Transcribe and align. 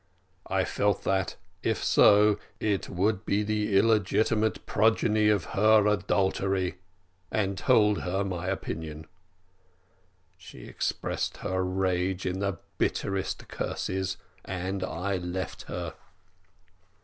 I 0.47 0.63
felt 0.65 1.03
that, 1.03 1.35
if 1.61 1.83
so, 1.83 2.39
it 2.59 2.89
would 2.89 3.23
be 3.23 3.43
the 3.43 3.77
illegitimate 3.77 4.65
progeny 4.65 5.29
of 5.29 5.45
her 5.53 5.85
adultery, 5.85 6.79
and 7.29 7.55
told 7.55 7.99
her 8.01 8.23
my 8.23 8.47
opinion. 8.47 9.05
She 10.39 10.61
expressed 10.63 11.37
her 11.45 11.63
rage 11.63 12.25
in 12.25 12.39
the 12.39 12.57
bitterest 12.79 13.47
curses, 13.47 14.17
and 14.43 14.83
I 14.83 15.17
left 15.17 15.67
her. 15.69 15.93